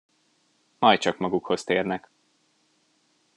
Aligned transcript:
Majd 0.79 0.99
csak 0.99 1.17
magukhoz 1.17 1.63
térnek. 1.63 2.09